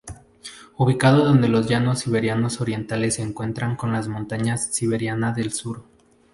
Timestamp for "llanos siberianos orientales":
1.67-3.13